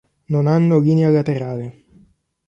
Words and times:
Non 0.33 0.47
hanno 0.47 0.79
linea 0.79 1.09
laterale. 1.11 1.67